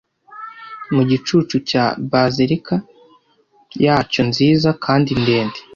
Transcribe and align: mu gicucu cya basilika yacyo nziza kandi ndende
mu 0.93 1.01
gicucu 1.09 1.55
cya 1.69 1.85
basilika 2.11 2.75
yacyo 3.85 4.21
nziza 4.29 4.69
kandi 4.83 5.11
ndende 5.21 5.59